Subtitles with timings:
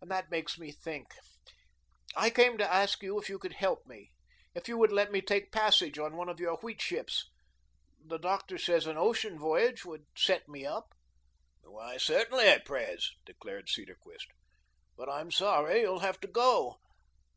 [0.00, 1.14] And that makes me think,
[2.16, 4.10] I came to ask you if you could help me.
[4.52, 7.30] If you would let me take passage on one of your wheat ships.
[8.04, 10.88] The Doctor says an ocean voyage would set me up."
[11.62, 14.26] "Why, certainly, Pres," declared Cedarquist.
[14.96, 16.80] "But I'm sorry you'll have to go.